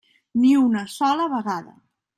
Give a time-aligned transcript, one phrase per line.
[0.45, 1.81] Ni una sola vegada.